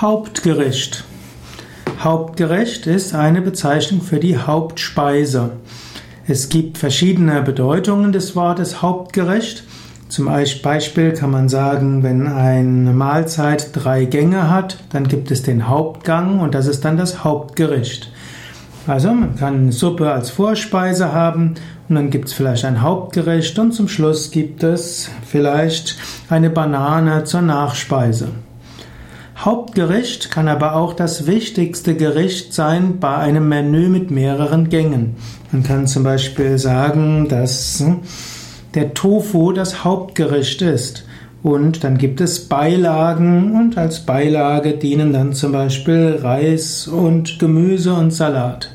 Hauptgericht. 0.00 1.04
Hauptgericht 1.98 2.86
ist 2.86 3.14
eine 3.14 3.42
Bezeichnung 3.42 4.00
für 4.00 4.18
die 4.18 4.38
Hauptspeise. 4.38 5.50
Es 6.26 6.48
gibt 6.48 6.78
verschiedene 6.78 7.42
Bedeutungen 7.42 8.10
des 8.10 8.34
Wortes 8.34 8.80
Hauptgericht. 8.80 9.62
Zum 10.08 10.24
Beispiel 10.62 11.12
kann 11.12 11.30
man 11.30 11.50
sagen, 11.50 12.02
wenn 12.02 12.28
eine 12.28 12.94
Mahlzeit 12.94 13.72
drei 13.74 14.06
Gänge 14.06 14.48
hat, 14.48 14.78
dann 14.88 15.06
gibt 15.06 15.30
es 15.30 15.42
den 15.42 15.68
Hauptgang 15.68 16.40
und 16.40 16.54
das 16.54 16.66
ist 16.66 16.86
dann 16.86 16.96
das 16.96 17.22
Hauptgericht. 17.22 18.10
Also 18.86 19.12
man 19.12 19.36
kann 19.36 19.70
Suppe 19.70 20.10
als 20.10 20.30
Vorspeise 20.30 21.12
haben 21.12 21.56
und 21.90 21.96
dann 21.96 22.08
gibt 22.08 22.28
es 22.28 22.32
vielleicht 22.32 22.64
ein 22.64 22.80
Hauptgericht 22.80 23.58
und 23.58 23.72
zum 23.72 23.86
Schluss 23.86 24.30
gibt 24.30 24.62
es 24.62 25.10
vielleicht 25.26 25.98
eine 26.30 26.48
Banane 26.48 27.24
zur 27.24 27.42
Nachspeise. 27.42 28.28
Hauptgericht 29.42 30.30
kann 30.30 30.48
aber 30.48 30.74
auch 30.76 30.92
das 30.92 31.26
wichtigste 31.26 31.96
Gericht 31.96 32.52
sein 32.52 33.00
bei 33.00 33.16
einem 33.16 33.48
Menü 33.48 33.88
mit 33.88 34.10
mehreren 34.10 34.68
Gängen. 34.68 35.16
Man 35.50 35.62
kann 35.62 35.86
zum 35.86 36.04
Beispiel 36.04 36.58
sagen, 36.58 37.26
dass 37.26 37.82
der 38.74 38.92
Tofu 38.92 39.52
das 39.52 39.82
Hauptgericht 39.82 40.60
ist. 40.60 41.06
Und 41.42 41.84
dann 41.84 41.96
gibt 41.96 42.20
es 42.20 42.48
Beilagen 42.48 43.56
und 43.56 43.78
als 43.78 44.04
Beilage 44.04 44.76
dienen 44.76 45.14
dann 45.14 45.32
zum 45.32 45.52
Beispiel 45.52 46.18
Reis 46.20 46.86
und 46.86 47.38
Gemüse 47.38 47.94
und 47.94 48.10
Salat. 48.10 48.70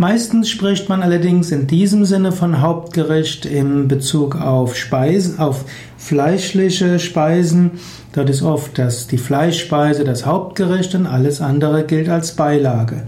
Meistens 0.00 0.48
spricht 0.48 0.88
man 0.88 1.02
allerdings 1.02 1.52
in 1.52 1.66
diesem 1.66 2.06
Sinne 2.06 2.32
von 2.32 2.62
Hauptgericht 2.62 3.44
im 3.44 3.86
Bezug 3.86 4.34
auf 4.34 4.74
Speisen, 4.74 5.38
auf 5.38 5.66
fleischliche 5.98 6.98
Speisen. 6.98 7.72
Dort 8.14 8.30
ist 8.30 8.40
oft 8.40 8.78
das, 8.78 9.08
die 9.08 9.18
Fleischspeise 9.18 10.04
das 10.04 10.24
Hauptgericht 10.24 10.94
und 10.94 11.04
alles 11.04 11.42
andere 11.42 11.84
gilt 11.84 12.08
als 12.08 12.34
Beilage. 12.34 13.02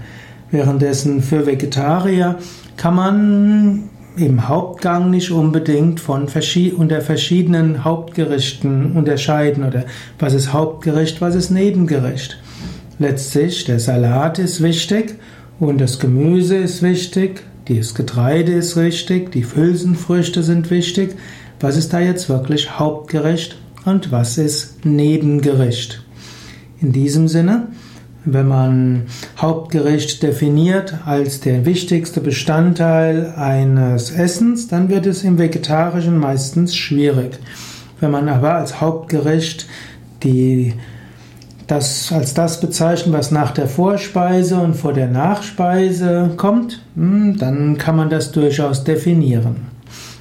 Währenddessen 0.51 1.23
für 1.23 1.46
Vegetarier 1.46 2.37
kann 2.76 2.95
man 2.95 3.88
im 4.18 4.46
Hauptgang 4.51 5.09
nicht 5.09 5.30
unbedingt 5.30 5.99
von 5.99 6.29
unter 6.77 7.01
verschiedenen 7.01 7.84
Hauptgerichten 7.84 8.93
unterscheiden 8.93 9.65
oder 9.65 9.87
was 10.18 10.34
ist 10.34 10.52
Hauptgericht, 10.52 11.23
was 11.23 11.37
ist 11.37 11.49
Nebengericht. 11.49 12.38
Letztlich 12.99 13.65
der 13.65 13.80
Salat 13.80 14.38
ist 14.38 14.62
wichtig 14.62 15.16
und 15.63 15.80
das 15.80 16.01
Gemüse 16.01 16.57
ist 16.57 16.82
wichtig, 16.82 17.45
das 17.66 17.95
Getreide 17.95 18.51
ist 18.51 18.77
wichtig, 18.77 19.30
die 19.30 19.46
Hülsenfrüchte 19.46 20.43
sind 20.43 20.73
wichtig. 20.73 21.15
Was 21.60 21.77
ist 21.77 21.93
da 21.93 22.01
jetzt 22.01 22.29
wirklich 22.29 22.80
Hauptgericht 22.80 23.57
und 23.85 24.10
was 24.10 24.38
ist 24.38 24.85
Nebengericht? 24.85 26.02
In 26.80 26.90
diesem 26.90 27.29
Sinne, 27.29 27.68
wenn 28.24 28.49
man 28.49 29.02
Hauptgericht 29.38 30.24
definiert 30.24 30.95
als 31.07 31.38
der 31.38 31.65
wichtigste 31.65 32.21
Bestandteil 32.21 33.33
eines 33.37 34.10
Essens, 34.10 34.66
dann 34.66 34.88
wird 34.88 35.07
es 35.07 35.23
im 35.23 35.38
Vegetarischen 35.38 36.18
meistens 36.18 36.74
schwierig. 36.74 37.38
Wenn 38.01 38.10
man 38.10 38.29
aber 38.29 38.57
als 38.57 38.80
Hauptgericht 38.80 39.68
die 40.24 40.74
das 41.66 42.13
als 42.13 42.35
das 42.35 42.60
bezeichnen, 42.60 43.13
was 43.13 43.30
nach 43.30 43.52
der 43.52 43.68
Vorspeise 43.68 44.59
und 44.59 44.74
vor 44.74 44.93
der 44.93 45.09
Nachspeise 45.09 46.30
kommt, 46.37 46.82
hm, 46.95 47.38
dann 47.38 47.79
kann 47.79 47.96
man 47.96 48.10
das 48.10 48.32
durchaus 48.32 48.85
definieren. 48.85 49.73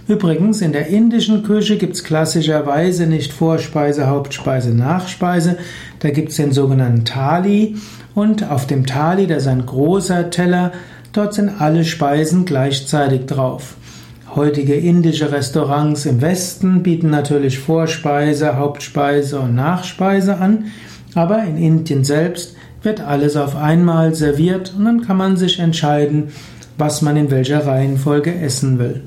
Übrigens, 0.07 0.61
in 0.61 0.73
der 0.73 0.87
indischen 0.87 1.43
Küche 1.43 1.77
gibt 1.77 1.95
es 1.95 2.03
klassischerweise 2.03 3.07
nicht 3.07 3.31
Vorspeise, 3.31 4.07
Hauptspeise, 4.07 4.71
Nachspeise. 4.71 5.57
Da 5.99 6.09
gibt 6.09 6.31
es 6.31 6.35
den 6.35 6.51
sogenannten 6.51 7.05
Thali 7.05 7.77
und 8.13 8.49
auf 8.49 8.67
dem 8.67 8.85
Thali, 8.85 9.27
das 9.27 9.43
ist 9.43 9.47
ein 9.47 9.65
großer 9.65 10.29
Teller, 10.29 10.71
dort 11.13 11.33
sind 11.33 11.61
alle 11.61 11.85
Speisen 11.85 12.45
gleichzeitig 12.45 13.25
drauf. 13.25 13.75
Heutige 14.33 14.75
indische 14.75 15.33
Restaurants 15.33 16.05
im 16.05 16.21
Westen 16.21 16.83
bieten 16.83 17.09
natürlich 17.09 17.59
Vorspeise, 17.59 18.55
Hauptspeise 18.55 19.41
und 19.41 19.55
Nachspeise 19.55 20.37
an. 20.37 20.67
Aber 21.15 21.43
in 21.43 21.57
Indien 21.57 22.05
selbst 22.05 22.55
wird 22.81 23.01
alles 23.01 23.35
auf 23.35 23.57
einmal 23.57 24.15
serviert 24.15 24.73
und 24.77 24.85
dann 24.85 25.01
kann 25.01 25.17
man 25.17 25.35
sich 25.35 25.59
entscheiden, 25.59 26.29
was 26.77 27.01
man 27.01 27.17
in 27.17 27.29
welcher 27.29 27.65
Reihenfolge 27.65 28.33
essen 28.33 28.79
will. 28.79 29.03